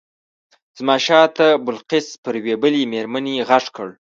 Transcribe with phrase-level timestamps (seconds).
[0.77, 3.89] زما شاته بلقیس پر یوې بلې مېرمنې غږ کړ.